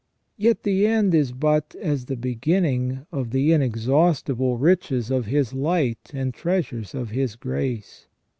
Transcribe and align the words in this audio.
Yet 0.35 0.63
the 0.63 0.87
end 0.87 1.13
is 1.13 1.31
but 1.31 1.75
as 1.79 2.05
the 2.05 2.15
beginning 2.17 3.05
of 3.11 3.29
the 3.29 3.51
inexhaustible 3.51 4.57
riches 4.57 5.11
of 5.11 5.27
His 5.27 5.53
light 5.53 6.09
and 6.11 6.33
treasures 6.33 6.95
of 6.95 7.11
His 7.11 7.35
grace. 7.35 8.07